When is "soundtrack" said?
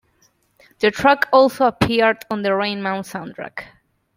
3.03-3.65